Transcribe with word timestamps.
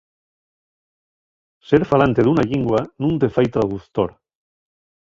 Ser 1.73 1.81
falante 1.91 2.27
d'una 2.29 2.47
llingua 2.55 2.83
nun 3.05 3.21
te 3.27 3.31
fai 3.39 3.53
traductor. 3.59 4.19